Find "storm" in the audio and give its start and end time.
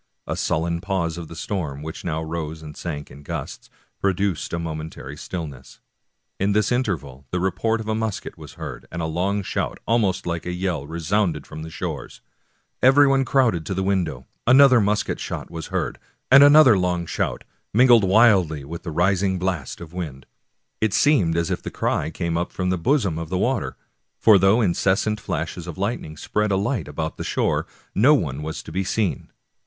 1.35-1.83